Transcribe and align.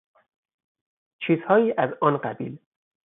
چیزهایی 1.19 1.73
از 1.77 1.89
آن 2.01 2.17
قبیل 2.17 2.57